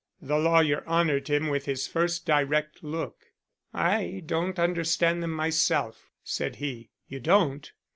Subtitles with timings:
[0.19, 3.27] The lawyer honored him with his first direct look.
[3.71, 6.89] "I don't understand them myself," said he.
[7.07, 7.71] "You don't?"